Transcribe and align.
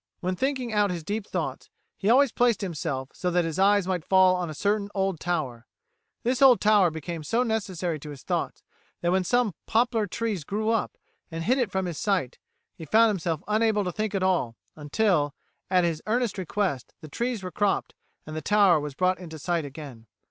When 0.19 0.35
thinking 0.35 0.73
out 0.73 0.89
his 0.89 1.03
deep 1.03 1.27
thoughts, 1.27 1.69
he 1.95 2.09
always 2.09 2.31
placed 2.31 2.61
himself 2.61 3.09
so 3.13 3.29
that 3.29 3.45
his 3.45 3.59
eyes 3.59 3.85
might 3.85 4.03
fall 4.03 4.35
on 4.35 4.49
a 4.49 4.55
certain 4.55 4.89
old 4.95 5.19
tower. 5.19 5.67
This 6.23 6.41
old 6.41 6.59
tower 6.59 6.89
became 6.89 7.23
so 7.23 7.43
necessary 7.43 7.99
to 7.99 8.09
his 8.09 8.23
thoughts, 8.23 8.63
that 9.01 9.11
when 9.11 9.23
some 9.23 9.53
poplar 9.67 10.07
trees 10.07 10.43
grew 10.43 10.71
up 10.71 10.97
and 11.29 11.43
hid 11.43 11.59
it 11.59 11.69
from 11.71 11.85
his 11.85 11.99
sight, 11.99 12.39
he 12.73 12.83
found 12.83 13.09
himself 13.09 13.43
unable 13.47 13.83
to 13.83 13.91
think 13.91 14.15
at 14.15 14.23
all, 14.23 14.55
until, 14.75 15.35
at 15.69 15.83
his 15.83 16.01
earnest 16.07 16.39
request, 16.39 16.95
the 17.01 17.07
trees 17.07 17.43
were 17.43 17.51
cropped 17.51 17.93
and 18.25 18.35
the 18.35 18.41
tower 18.41 18.79
was 18.79 18.95
brought 18.95 19.19
into 19.19 19.37
sight 19.37 19.65
again. 19.65 20.07